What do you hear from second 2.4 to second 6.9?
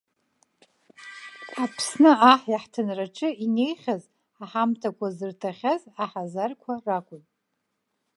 иаҳҭынраҿы инеихьаз, аҳамҭақәа зырҭахьаз аҳазарқәа